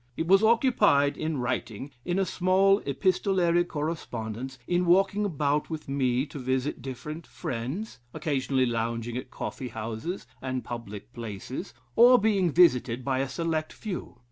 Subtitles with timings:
[0.17, 6.25] It was occupied in writing, in a small epistolary correspondence, in walking about with me
[6.25, 13.19] to visit different friends, occasionally lounging at coffeehouses and public places, or being visited by
[13.19, 14.17] a select few.